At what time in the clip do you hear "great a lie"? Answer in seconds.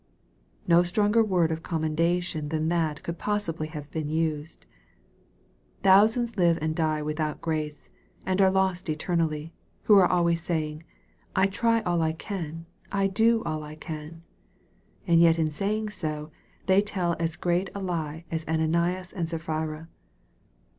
17.35-18.25